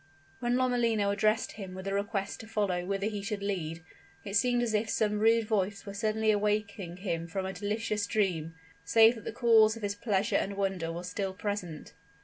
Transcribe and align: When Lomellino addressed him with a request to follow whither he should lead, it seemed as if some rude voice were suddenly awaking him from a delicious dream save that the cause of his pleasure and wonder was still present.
When 0.39 0.55
Lomellino 0.55 1.11
addressed 1.11 1.51
him 1.51 1.75
with 1.75 1.85
a 1.85 1.93
request 1.93 2.39
to 2.39 2.47
follow 2.47 2.87
whither 2.87 3.05
he 3.05 3.21
should 3.21 3.43
lead, 3.43 3.83
it 4.25 4.33
seemed 4.35 4.63
as 4.63 4.73
if 4.73 4.89
some 4.89 5.19
rude 5.19 5.47
voice 5.47 5.85
were 5.85 5.93
suddenly 5.93 6.31
awaking 6.31 6.97
him 6.97 7.27
from 7.27 7.45
a 7.45 7.53
delicious 7.53 8.07
dream 8.07 8.55
save 8.83 9.13
that 9.13 9.25
the 9.25 9.31
cause 9.31 9.75
of 9.77 9.83
his 9.83 9.93
pleasure 9.93 10.37
and 10.37 10.57
wonder 10.57 10.91
was 10.91 11.07
still 11.07 11.35
present. 11.35 11.93